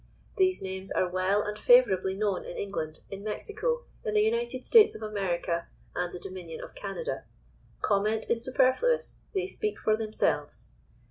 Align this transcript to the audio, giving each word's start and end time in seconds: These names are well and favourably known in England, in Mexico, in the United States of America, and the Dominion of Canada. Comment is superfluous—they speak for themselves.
These 0.37 0.63
names 0.63 0.91
are 0.91 1.07
well 1.07 1.43
and 1.43 1.59
favourably 1.59 2.15
known 2.15 2.43
in 2.43 2.57
England, 2.57 3.01
in 3.11 3.23
Mexico, 3.23 3.83
in 4.03 4.15
the 4.15 4.23
United 4.23 4.65
States 4.65 4.95
of 4.95 5.03
America, 5.03 5.67
and 5.93 6.11
the 6.11 6.17
Dominion 6.17 6.59
of 6.63 6.73
Canada. 6.73 7.25
Comment 7.81 8.25
is 8.27 8.43
superfluous—they 8.43 9.45
speak 9.45 9.77
for 9.77 9.95
themselves. 9.95 10.69